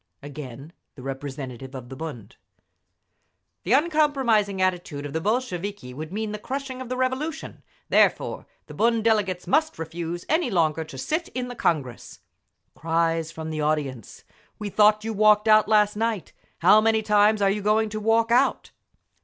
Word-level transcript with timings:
Again 0.23 0.73
the 0.95 1.03
representative 1.03 1.75
of 1.75 1.89
the 1.89 1.95
Bund. 1.95 2.35
The 3.61 3.73
uncompromising 3.73 4.59
attitude 4.59 5.05
of 5.05 5.13
the 5.13 5.21
Bolsheviki 5.21 5.93
would 5.93 6.11
mean 6.11 6.31
the 6.31 6.39
crushing 6.39 6.81
of 6.81 6.89
the 6.89 6.97
Revolution; 6.97 7.61
therefore, 7.89 8.47
the 8.65 8.73
Bund 8.73 9.03
delegates 9.03 9.45
must 9.45 9.77
refuse 9.77 10.25
any 10.27 10.49
longer 10.49 10.83
to 10.83 10.97
sit 10.97 11.27
in 11.35 11.49
the 11.49 11.55
Congress. 11.55 12.21
Cries 12.73 13.31
from 13.31 13.51
the 13.51 13.61
audience, 13.61 14.23
"We 14.57 14.69
thought 14.71 15.03
you 15.03 15.13
walked 15.13 15.47
out 15.47 15.67
last 15.67 15.95
night! 15.95 16.33
How 16.63 16.81
many 16.81 17.03
times 17.03 17.39
are 17.39 17.51
you 17.51 17.61
going 17.61 17.89
to 17.89 17.99
walk 17.99 18.31
out?" 18.31 18.71